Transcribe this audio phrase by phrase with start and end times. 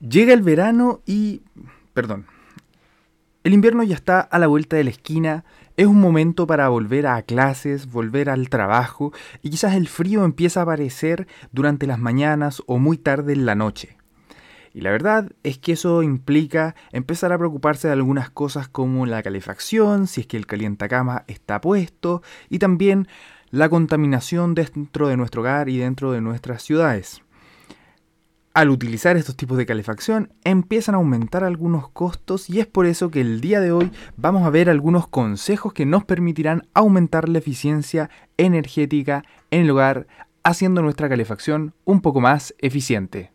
[0.00, 1.42] Llega el verano y...
[1.92, 2.26] perdón.
[3.42, 5.44] El invierno ya está a la vuelta de la esquina,
[5.76, 10.60] es un momento para volver a clases, volver al trabajo y quizás el frío empieza
[10.60, 13.96] a aparecer durante las mañanas o muy tarde en la noche.
[14.74, 19.22] Y la verdad es que eso implica empezar a preocuparse de algunas cosas como la
[19.22, 23.08] calefacción, si es que el calientacama está puesto, y también
[23.50, 27.22] la contaminación dentro de nuestro hogar y dentro de nuestras ciudades
[28.54, 33.10] al utilizar estos tipos de calefacción empiezan a aumentar algunos costos y es por eso
[33.10, 37.38] que el día de hoy vamos a ver algunos consejos que nos permitirán aumentar la
[37.38, 40.06] eficiencia energética en el hogar
[40.42, 43.32] haciendo nuestra calefacción un poco más eficiente.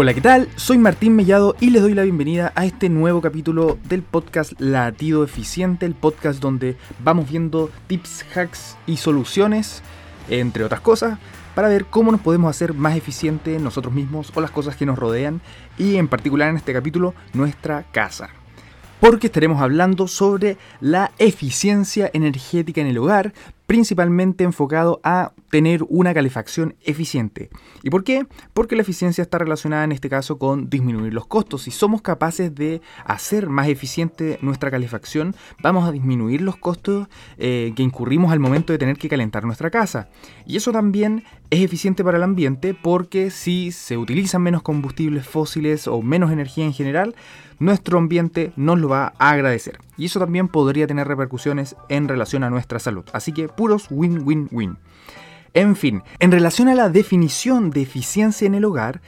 [0.00, 0.48] Hola, ¿qué tal?
[0.54, 5.24] Soy Martín Mellado y les doy la bienvenida a este nuevo capítulo del podcast Latido
[5.24, 9.82] Eficiente, el podcast donde vamos viendo tips, hacks y soluciones,
[10.28, 11.18] entre otras cosas,
[11.56, 14.96] para ver cómo nos podemos hacer más eficientes nosotros mismos o las cosas que nos
[14.96, 15.40] rodean
[15.78, 18.28] y en particular en este capítulo nuestra casa
[19.00, 23.32] porque estaremos hablando sobre la eficiencia energética en el hogar,
[23.68, 27.50] principalmente enfocado a tener una calefacción eficiente.
[27.82, 28.26] ¿Y por qué?
[28.54, 31.64] Porque la eficiencia está relacionada en este caso con disminuir los costos.
[31.64, 37.74] Si somos capaces de hacer más eficiente nuestra calefacción, vamos a disminuir los costos eh,
[37.76, 40.08] que incurrimos al momento de tener que calentar nuestra casa.
[40.46, 45.86] Y eso también es eficiente para el ambiente porque si se utilizan menos combustibles fósiles
[45.88, 47.14] o menos energía en general,
[47.58, 49.78] nuestro ambiente nos lo va a agradecer.
[49.96, 53.04] Y eso también podría tener repercusiones en relación a nuestra salud.
[53.12, 54.78] Así que puros win-win-win.
[55.52, 59.00] En fin, en relación a la definición de eficiencia en el hogar,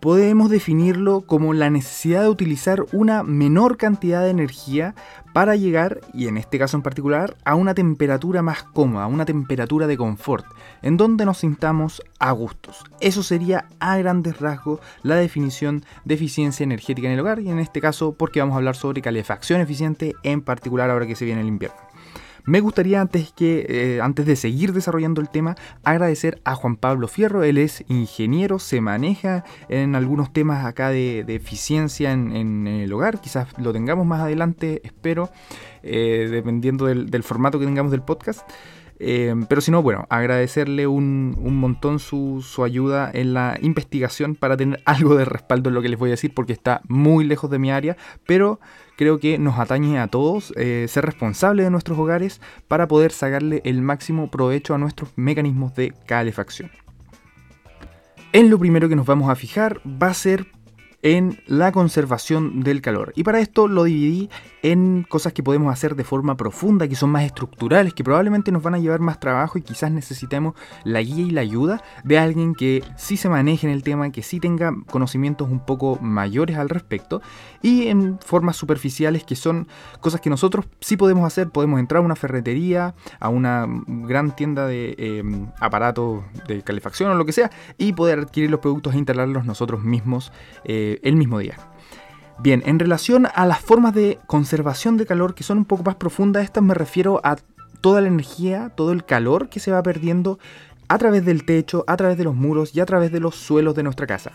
[0.00, 4.94] podemos definirlo como la necesidad de utilizar una menor cantidad de energía
[5.34, 9.86] para llegar, y en este caso en particular, a una temperatura más cómoda, una temperatura
[9.86, 10.46] de confort,
[10.80, 12.82] en donde nos sintamos a gustos.
[13.00, 17.58] Eso sería a grandes rasgos la definición de eficiencia energética en el hogar, y en
[17.58, 21.42] este caso porque vamos a hablar sobre calefacción eficiente, en particular ahora que se viene
[21.42, 21.90] el invierno.
[22.50, 27.06] Me gustaría antes, que, eh, antes de seguir desarrollando el tema, agradecer a Juan Pablo
[27.06, 27.44] Fierro.
[27.44, 33.20] Él es ingeniero, se maneja en algunos temas acá de, eficiencia en, el hogar.
[33.20, 35.30] Quizás lo tengamos más adelante, espero,
[35.84, 38.40] eh, dependiendo del, formato que tengamos del podcast.
[39.02, 44.58] Eh, pero si no, bueno, agradecerle un, montón su, su, ayuda en la investigación para
[44.58, 47.50] tener algo de respaldo en lo que les voy a decir, porque está muy lejos
[47.50, 47.96] de mi área,
[48.26, 48.60] pero
[48.96, 53.62] creo que nos atañe a todos eh, ser responsables de nuestros hogares para poder sacarle
[53.64, 56.70] el máximo provecho a nuestros mecanismos de calefacción.
[58.32, 60.46] En lo primero que nos vamos a fijar va a ser
[61.02, 63.12] en la conservación del calor.
[63.16, 64.28] Y para esto lo dividí
[64.62, 68.62] en cosas que podemos hacer de forma profunda, que son más estructurales, que probablemente nos
[68.62, 72.54] van a llevar más trabajo y quizás necesitemos la guía y la ayuda de alguien
[72.54, 76.68] que sí se maneje en el tema, que sí tenga conocimientos un poco mayores al
[76.68, 77.22] respecto,
[77.62, 79.68] y en formas superficiales que son
[80.00, 84.66] cosas que nosotros sí podemos hacer, podemos entrar a una ferretería, a una gran tienda
[84.66, 88.98] de em, aparatos de calefacción o lo que sea, y poder adquirir los productos e
[88.98, 90.32] instalarlos nosotros mismos.
[90.64, 91.56] Eh, el mismo día.
[92.38, 95.96] Bien, en relación a las formas de conservación de calor que son un poco más
[95.96, 97.36] profundas, estas me refiero a
[97.82, 100.38] toda la energía, todo el calor que se va perdiendo
[100.88, 103.74] a través del techo, a través de los muros y a través de los suelos
[103.74, 104.32] de nuestra casa.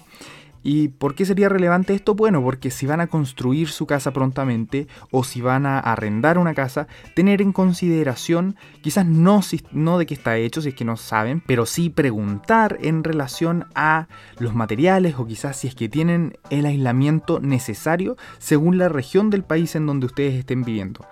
[0.67, 2.15] ¿Y por qué sería relevante esto?
[2.15, 6.55] Bueno, porque si van a construir su casa prontamente o si van a arrendar una
[6.55, 9.41] casa, tener en consideración, quizás no,
[9.73, 13.67] no de qué está hecho, si es que no saben, pero sí preguntar en relación
[13.75, 14.07] a
[14.39, 19.43] los materiales o quizás si es que tienen el aislamiento necesario según la región del
[19.43, 21.05] país en donde ustedes estén viviendo.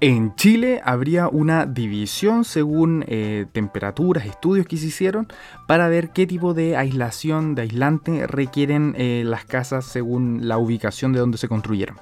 [0.00, 5.26] En Chile habría una división según eh, temperaturas, estudios que se hicieron
[5.66, 11.12] para ver qué tipo de aislación, de aislante requieren eh, las casas según la ubicación
[11.12, 11.96] de donde se construyeron.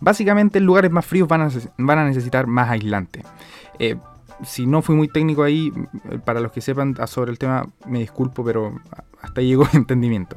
[0.00, 3.22] Básicamente en lugares más fríos van a, necesitar más aislante.
[3.78, 3.96] Eh,
[4.44, 5.72] si no fui muy técnico ahí,
[6.26, 8.78] para los que sepan sobre el tema, me disculpo, pero
[9.22, 10.36] hasta ahí llegó el entendimiento.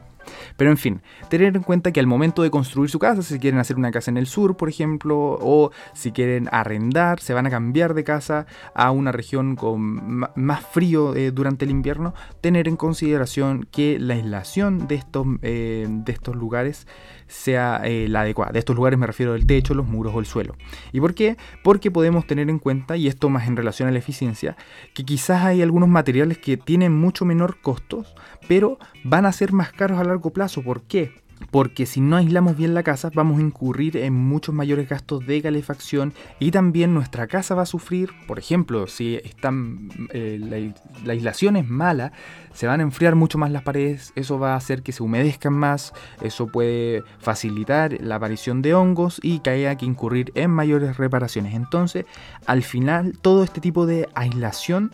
[0.57, 3.60] Pero en fin, tener en cuenta que al momento de construir su casa, si quieren
[3.60, 7.50] hacer una casa en el sur, por ejemplo, o si quieren arrendar, se van a
[7.50, 12.75] cambiar de casa a una región con más frío eh, durante el invierno, tener en
[12.75, 16.88] consideración que la aislación de estos, eh, de estos lugares
[17.31, 18.51] sea eh, la adecuada.
[18.51, 20.56] De estos lugares me refiero al techo, los muros o el suelo.
[20.92, 21.38] ¿Y por qué?
[21.63, 24.57] Porque podemos tener en cuenta, y esto más en relación a la eficiencia,
[24.94, 28.16] que quizás hay algunos materiales que tienen mucho menor costos,
[28.48, 30.62] pero van a ser más caros a largo plazo.
[30.62, 31.12] ¿Por qué?
[31.50, 35.41] porque si no aislamos bien la casa vamos a incurrir en muchos mayores gastos de
[35.41, 40.73] calefacción y también nuestra casa va a sufrir, por ejemplo, si están, eh,
[41.03, 42.12] la, aislación es mala,
[42.53, 45.53] se van a enfriar mucho más las paredes, eso va a hacer que se humedezcan
[45.53, 50.97] más, eso puede facilitar la aparición de hongos y que haya que incurrir en mayores
[50.97, 51.56] reparaciones.
[51.56, 52.06] Entonces,
[52.45, 54.94] al final, todo este tipo de aislación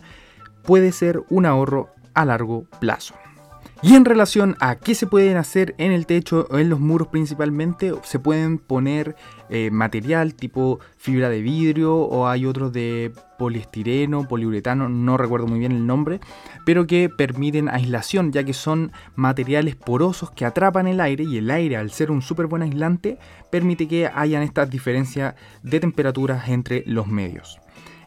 [0.62, 3.14] puede ser un ahorro a largo plazo.
[3.80, 7.08] Y en relación a qué se pueden hacer en el techo o en los muros
[7.08, 9.14] principalmente, se pueden poner
[9.50, 15.60] eh, material tipo fibra de vidrio o hay otros de poliestireno, poliuretano, no recuerdo muy
[15.60, 16.18] bien el nombre,
[16.66, 21.48] pero que permiten aislación ya que son materiales porosos que atrapan el aire y el
[21.48, 23.16] aire al ser un súper buen aislante
[23.52, 27.60] permite que hayan estas diferencias de temperaturas entre los medios.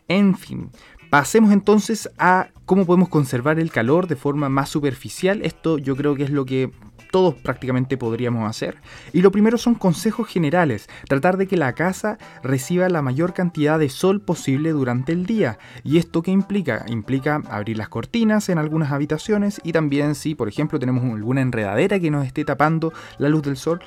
[0.10, 0.70] En fin,
[1.12, 5.42] Pasemos entonces a cómo podemos conservar el calor de forma más superficial.
[5.44, 6.72] Esto yo creo que es lo que
[7.12, 8.78] todos prácticamente podríamos hacer.
[9.12, 13.78] Y lo primero son consejos generales, tratar de que la casa reciba la mayor cantidad
[13.78, 15.60] de sol posible durante el día.
[15.84, 16.86] ¿Y esto qué implica?
[16.88, 22.00] Implica abrir las cortinas en algunas habitaciones y también si, por ejemplo, tenemos alguna enredadera
[22.00, 23.82] que nos esté tapando la luz del sol,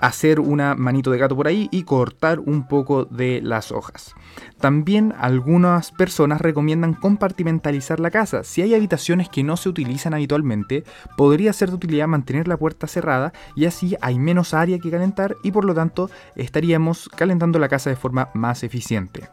[0.00, 4.14] hacer una manito de gato por ahí y cortar un poco de las hojas.
[4.58, 8.44] También algunas personas recomiendan compartimentalizar la casa.
[8.44, 10.84] Si hay habitaciones que no se utilizan habitualmente,
[11.16, 15.36] podría ser de utilidad mantener la puerta cerrada y así hay menos área que calentar
[15.42, 19.28] y por lo tanto estaríamos calentando la casa de forma más eficiente.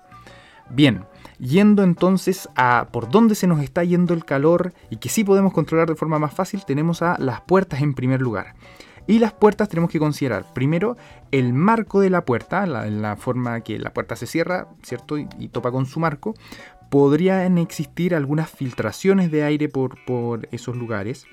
[0.70, 1.06] Bien,
[1.40, 5.54] yendo entonces a por dónde se nos está yendo el calor y que sí podemos
[5.54, 8.56] controlar de forma más fácil, tenemos a las puertas en primer lugar.
[9.08, 10.98] Y las puertas tenemos que considerar primero
[11.32, 15.18] el marco de la puerta, la, la forma que la puerta se cierra, ¿cierto?
[15.18, 16.36] Y, topa con su marco.
[16.90, 21.26] Podrían existir algunas filtraciones de aire por, por esos lugares.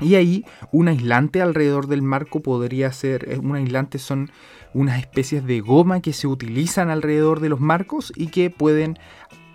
[0.00, 4.30] Y ahí un aislante alrededor del marco podría ser, eh, un aislante son
[4.72, 8.98] unas especies de goma que se utilizan alrededor de los marcos y que pueden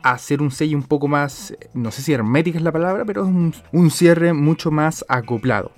[0.03, 3.63] hacer un sello un poco más, no sé si hermética es la palabra, pero es
[3.71, 5.71] un cierre mucho más acoplado.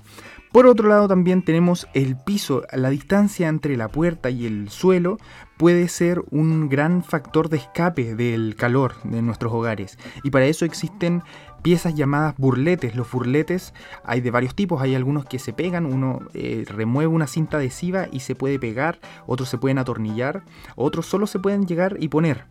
[0.51, 5.17] Por otro lado también tenemos el piso, la distancia entre la puerta y el suelo
[5.57, 10.65] puede ser un gran factor de escape del calor de nuestros hogares y para eso
[10.65, 11.23] existen
[11.61, 12.95] piezas llamadas burletes.
[12.95, 13.73] Los burletes
[14.03, 18.07] hay de varios tipos, hay algunos que se pegan, uno eh, remueve una cinta adhesiva
[18.11, 20.43] y se puede pegar, otros se pueden atornillar,
[20.75, 22.45] otros solo se pueden llegar y poner.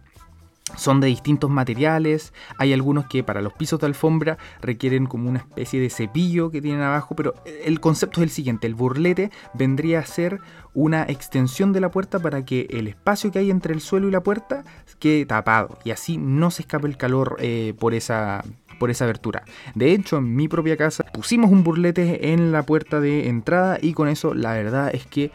[0.75, 5.39] Son de distintos materiales, hay algunos que para los pisos de alfombra requieren como una
[5.39, 7.35] especie de cepillo que tienen abajo, pero
[7.65, 10.41] el concepto es el siguiente, el burlete vendría a ser
[10.75, 14.11] una extensión de la puerta para que el espacio que hay entre el suelo y
[14.11, 14.65] la puerta
[14.99, 18.45] quede tapado y así no se escape el calor eh, por esa
[18.79, 19.43] por esa abertura.
[19.75, 23.95] De hecho, en mi propia casa pusimos un burlete en la puerta de entrada y
[23.95, 25.31] con eso la verdad es que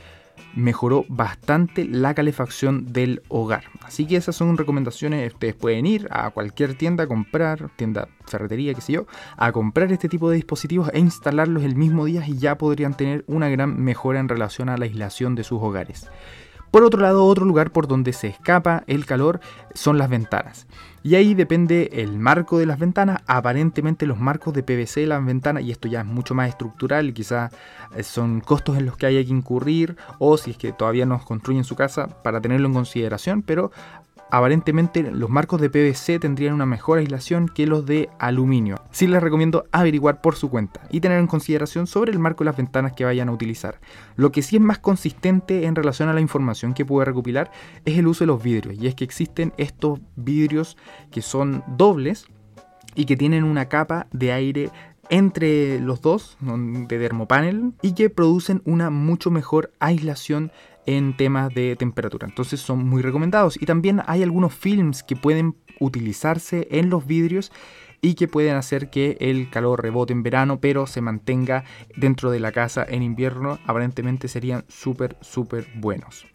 [0.56, 3.64] mejoró bastante la calefacción del hogar.
[3.82, 5.34] Así que esas son recomendaciones.
[5.34, 9.06] Ustedes pueden ir a cualquier tienda a comprar, tienda, ferretería, qué sé yo,
[9.38, 13.24] a comprar este tipo de dispositivos e instalarlos el mismo día y ya podrían tener
[13.28, 16.10] una gran mejora en relación a la aislación de sus hogares.
[16.72, 19.42] Por otro lado, otro lugar por donde se escapa el calor
[19.74, 20.68] son las ventanas.
[21.04, 23.22] Y ahí depende el marco de las ventanas.
[23.26, 27.10] Aparentemente los marcos de PVC de las ventanas, y esto ya es mucho más estructural
[27.10, 27.52] y quizás
[27.96, 31.24] eh, son costos en los que hay que incurrir, o si es que todavía no
[31.24, 33.72] construyen su casa para tenerlo en consideración, pero
[34.32, 38.78] aparentemente los marcos de PVC tendrían una mejor aislación que los de aluminio.
[38.92, 42.46] Sí les recomiendo averiguar por su cuenta y tener en consideración sobre el marco de
[42.46, 43.80] las ventanas que vayan a utilizar.
[44.16, 47.52] Lo que sí es más consistente en relación a la información que pude recopilar
[47.86, 50.78] es el uso de los vidrios y es que existen estos vidrios
[51.12, 52.26] que son dobles
[52.96, 54.70] y que tienen una capa de aire
[55.12, 60.54] entre los dos de dermopanel y que producen una mucho mejor aislación
[60.86, 62.28] en temas de temperatura.
[62.28, 63.62] Entonces son muy recomendados.
[63.62, 67.52] Y también hay algunos films que pueden utilizarse en los vidrios
[68.02, 71.64] y que pueden hacer que el calor rebote en verano, pero se mantenga
[71.96, 73.60] dentro de la casa en invierno.
[73.66, 76.26] Aparentemente serían súper, súper buenos.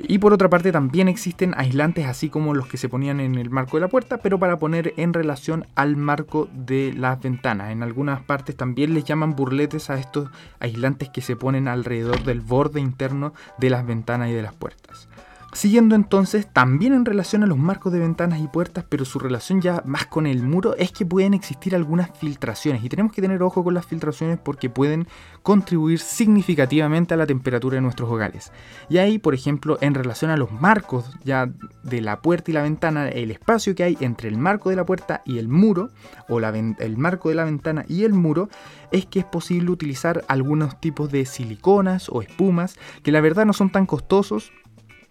[0.00, 3.50] Y por otra parte también existen aislantes así como los que se ponían en el
[3.50, 7.72] marco de la puerta, pero para poner en relación al marco de las ventanas.
[7.72, 12.40] En algunas partes también les llaman burletes a estos aislantes que se ponen alrededor del
[12.40, 15.08] borde interno de las ventanas y de las puertas.
[15.54, 19.62] Siguiendo entonces, también en relación a los marcos de ventanas y puertas, pero su relación
[19.62, 22.84] ya más con el muro, es que pueden existir algunas filtraciones.
[22.84, 25.08] Y tenemos que tener ojo con las filtraciones porque pueden
[25.42, 28.52] contribuir significativamente a la temperatura de nuestros hogares.
[28.90, 31.50] Y ahí, por ejemplo, en relación a los marcos ya
[31.82, 34.84] de la puerta y la ventana, el espacio que hay entre el marco de la
[34.84, 35.88] puerta y el muro,
[36.28, 38.50] o el marco de la ventana y el muro,
[38.92, 43.54] es que es posible utilizar algunos tipos de siliconas o espumas que la verdad no
[43.54, 44.52] son tan costosos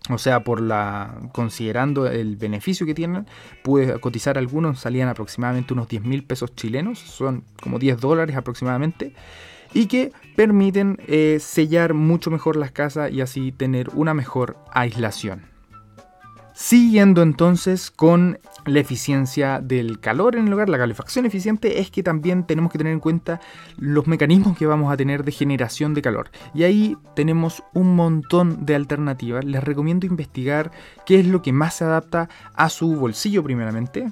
[0.09, 3.25] o sea, por la considerando el beneficio que tienen,
[3.63, 9.13] pude cotizar algunos, salían aproximadamente unos 10 mil pesos chilenos, son como 10 dólares aproximadamente,
[9.73, 15.56] y que permiten eh, sellar mucho mejor las casas y así tener una mejor aislación.
[16.59, 22.01] Siguiendo entonces con la eficiencia del calor en el hogar, la calefacción eficiente es que
[22.01, 23.39] también tenemos que tener en cuenta
[23.77, 26.31] los mecanismos que vamos a tener de generación de calor.
[26.55, 29.45] Y ahí tenemos un montón de alternativas.
[29.45, 30.71] Les recomiendo investigar
[31.05, 34.07] qué es lo que más se adapta a su bolsillo primeramente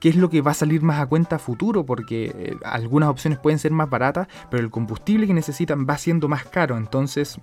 [0.00, 3.38] qué es lo que va a salir más a cuenta futuro, porque eh, algunas opciones
[3.38, 7.38] pueden ser más baratas, pero el combustible que necesitan va siendo más caro, entonces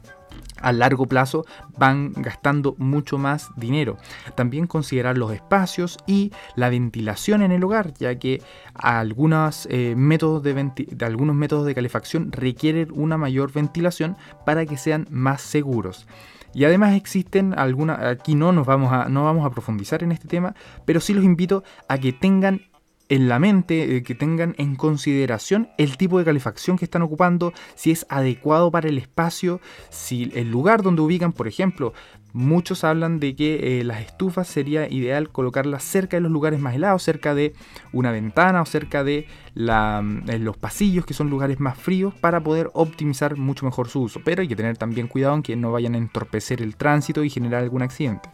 [0.59, 1.45] a largo plazo
[1.77, 3.97] van gastando mucho más dinero.
[4.35, 8.41] También considerar los espacios y la ventilación en el hogar, ya que
[8.73, 10.71] algunos, eh, métodos de,
[11.01, 16.07] algunos métodos de calefacción requieren una mayor ventilación para que sean más seguros.
[16.53, 20.27] Y además existen algunas, aquí no nos vamos a, no vamos a profundizar en este
[20.27, 22.61] tema, pero sí los invito a que tengan
[23.09, 27.53] en la mente, eh, que tengan en consideración el tipo de calefacción que están ocupando,
[27.75, 31.93] si es adecuado para el espacio, si el lugar donde ubican, por ejemplo,
[32.33, 36.75] muchos hablan de que eh, las estufas sería ideal colocarlas cerca de los lugares más
[36.75, 37.53] helados, cerca de
[37.93, 42.69] una ventana o cerca de mm, los pasillos, que son lugares más fríos, para poder
[42.73, 44.21] optimizar mucho mejor su uso.
[44.23, 47.29] Pero hay que tener también cuidado en que no vayan a entorpecer el tránsito y
[47.29, 48.29] generar algún accidente.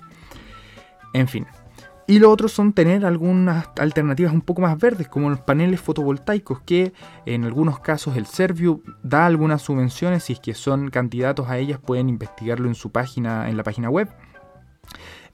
[1.13, 1.46] En fin,
[2.05, 6.62] y lo otro son tener algunas alternativas un poco más verdes, como los paneles fotovoltaicos,
[6.62, 6.93] que
[7.25, 11.79] en algunos casos el Serviu da algunas subvenciones, si es que son candidatos a ellas
[11.79, 14.10] pueden investigarlo en su página, en la página web.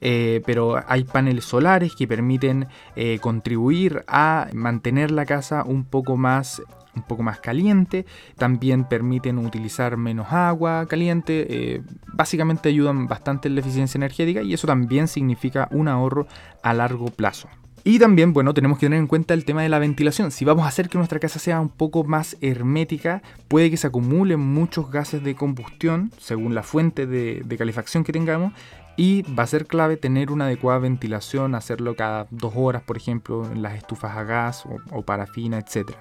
[0.00, 6.16] Eh, pero hay paneles solares que permiten eh, contribuir a mantener la casa un poco
[6.16, 6.62] más
[6.94, 8.06] un poco más caliente,
[8.36, 11.82] también permiten utilizar menos agua caliente, eh,
[12.12, 16.26] básicamente ayudan bastante en la eficiencia energética y eso también significa un ahorro
[16.62, 17.48] a largo plazo.
[17.82, 20.30] Y también, bueno, tenemos que tener en cuenta el tema de la ventilación.
[20.30, 23.86] Si vamos a hacer que nuestra casa sea un poco más hermética, puede que se
[23.86, 28.52] acumulen muchos gases de combustión según la fuente de, calefacción que tengamos.
[28.96, 33.50] Y va a ser clave tener una adecuada ventilación, hacerlo cada dos horas, por ejemplo,
[33.50, 35.92] en las estufas a gas o, o parafina, etc.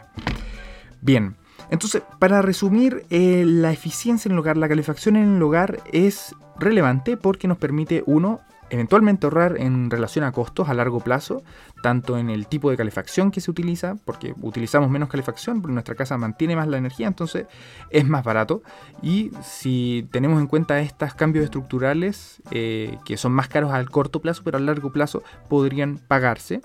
[1.01, 1.36] Bien,
[1.70, 6.36] entonces, para resumir, eh, la eficiencia en el hogar, la calefacción en el hogar es
[6.58, 11.44] relevante porque nos permite, uno, eventualmente ahorrar en relación a costos a largo plazo,
[11.82, 15.96] tanto en el tipo de calefacción que se utiliza, porque utilizamos menos calefacción, pero nuestra
[15.96, 17.48] casa mantiene más la energía, entonces
[17.89, 18.62] es más barato.
[19.01, 24.22] Y si tenemos en cuenta estos cambios estructurales, eh, que son más caros al corto
[24.22, 26.62] plazo, pero a largo plazo podrían pagarse.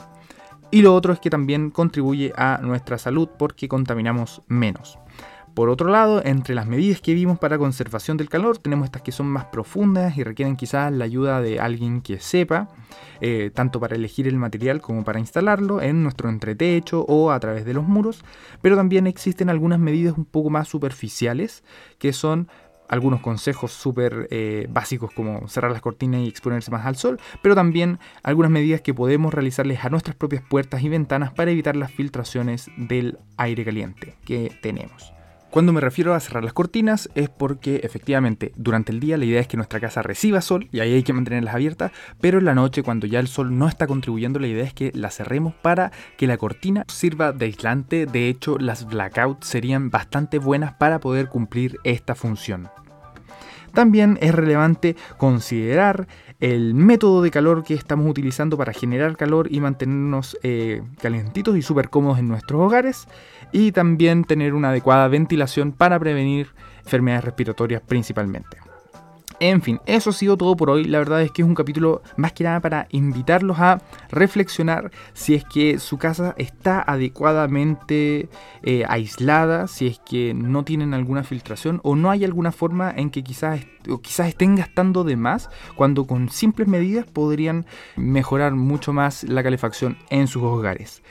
[0.75, 4.99] Y lo otro es que también contribuye a nuestra salud porque contaminamos menos.
[5.55, 9.13] Por otro lado, entre las medidas que vimos para conservación del calor, tenemos estas que
[9.13, 12.71] son más profundas y requieren quizás la ayuda de alguien que sepa,
[13.21, 17.65] eh, tanto para elegir el material como para instalarlo en nuestro entretecho o a través
[17.65, 18.25] de los muros,
[18.61, 21.63] pero también existen algunas medidas un poco más superficiales
[21.99, 22.49] que son
[22.89, 27.55] algunos consejos súper eh, básicos como cerrar las cortinas y exponerse más al sol, pero
[27.55, 31.91] también algunas medidas que podemos realizarles a nuestras propias puertas y ventanas para evitar las
[31.91, 35.13] filtraciones del aire caliente que tenemos.
[35.55, 39.41] Cuando me refiero a cerrar las cortinas es porque efectivamente durante el día la idea
[39.41, 42.57] es que nuestra casa reciba sol y ahí hay que mantenerlas abiertas, pero en la
[42.57, 45.93] noche cuando ya el sol no está contribuyendo la idea es que la cerremos para
[46.19, 48.07] que la cortina sirva de aislante.
[48.07, 52.69] De hecho las blackouts serían bastante buenas para poder cumplir esta función.
[53.75, 56.09] También es relevante considerar
[56.41, 61.63] el método de calor que estamos utilizando para generar calor y mantenernos eh, calentitos y
[61.63, 63.07] súper cómodos en nuestros hogares
[63.53, 66.49] y también tener una adecuada ventilación para prevenir
[66.85, 68.59] enfermedades respiratorias principalmente.
[69.41, 70.85] En fin, eso ha sido todo por hoy.
[70.85, 75.35] La verdad es que es un capítulo más que nada para invitarlos a reflexionar si
[75.35, 78.29] es que su casa está adecuadamente
[78.63, 83.11] eh, aislada, si es que no tienen alguna filtración o no hay alguna forma en
[83.11, 83.61] que quizás,
[84.03, 89.99] quizás estén gastando de más cuando con simples medidas podrían mejorar mucho más la calefacción
[90.11, 91.03] en sus hogares.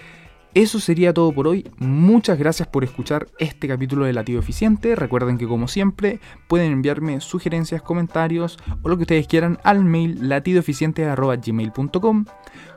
[0.53, 1.67] Eso sería todo por hoy.
[1.77, 4.95] Muchas gracias por escuchar este capítulo de Latido Eficiente.
[4.95, 10.29] Recuerden que como siempre pueden enviarme sugerencias, comentarios o lo que ustedes quieran al mail
[10.29, 12.25] latidoeficiente.gmail.com.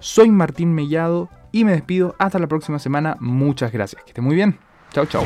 [0.00, 3.18] Soy Martín Mellado y me despido hasta la próxima semana.
[3.20, 4.02] Muchas gracias.
[4.04, 4.58] Que estén muy bien.
[4.92, 5.24] Chao, chao.